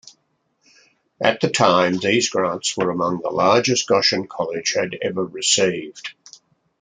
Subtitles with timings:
[1.23, 6.15] At the time, these grants were among the largest Goshen College had ever received.